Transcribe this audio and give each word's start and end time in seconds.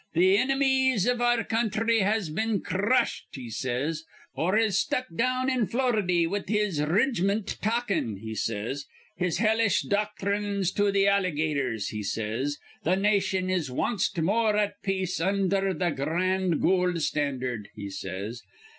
'Th' 0.15 0.33
inimies 0.39 1.05
iv 1.05 1.21
our 1.21 1.43
counthry 1.43 1.99
has 2.01 2.31
been 2.31 2.59
cr 2.59 2.77
rushed,' 2.87 3.35
he 3.35 3.51
says, 3.51 4.03
'or 4.33 4.57
is 4.57 4.75
stuck 4.75 5.05
down 5.15 5.47
in 5.47 5.67
Floridy 5.67 6.25
with 6.25 6.49
his 6.49 6.81
rig'mint 6.81 7.59
talkin',' 7.61 8.15
he 8.17 8.33
says, 8.33 8.87
'his 9.17 9.37
hellish 9.37 9.83
docthrines 9.83 10.73
to 10.73 10.91
th' 10.91 11.05
allygatars,' 11.07 11.89
he 11.89 12.01
says. 12.01 12.57
'Th' 12.83 12.97
nation 12.97 13.51
is 13.51 13.69
wanst 13.69 14.19
more 14.19 14.57
at 14.57 14.81
peace 14.81 15.19
undher 15.21 15.71
th' 15.71 15.95
gran' 15.95 16.57
goold 16.57 16.99
standard,' 16.99 17.69
he 17.75 17.87
says. 17.87 18.41